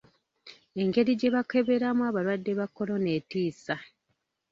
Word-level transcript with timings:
Engeri 0.81 1.11
gye 1.19 1.29
bakeberamu 1.35 2.01
abalwadde 2.09 2.51
ba 2.59 2.67
kolona 2.75 3.09
etiisa! 3.19 3.75